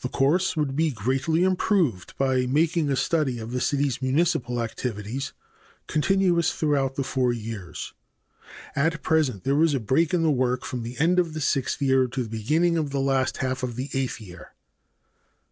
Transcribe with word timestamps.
The 0.00 0.08
course 0.08 0.56
would 0.56 0.74
be 0.74 0.90
greatly 0.90 1.44
improved 1.44 2.18
by 2.18 2.44
making 2.44 2.90
a 2.90 2.96
study 2.96 3.38
of 3.38 3.52
the 3.52 3.60
city's 3.60 4.02
municipal 4.02 4.60
activities 4.60 5.32
continuous 5.86 6.52
throughout 6.52 6.96
the 6.96 7.04
four 7.04 7.32
years. 7.32 7.94
At 8.74 9.04
present 9.04 9.44
there 9.44 9.62
is 9.62 9.72
a 9.72 9.78
break 9.78 10.12
in 10.12 10.22
the 10.22 10.28
work 10.32 10.64
from 10.64 10.82
the 10.82 10.98
end 10.98 11.20
of 11.20 11.34
the 11.34 11.40
sixth 11.40 11.80
year 11.80 12.08
to 12.08 12.24
the 12.24 12.28
beginning 12.28 12.76
of 12.76 12.90
the 12.90 12.98
last 12.98 13.36
half 13.36 13.62
of 13.62 13.76
the 13.76 13.90
eighth 13.94 14.20
year. 14.20 14.54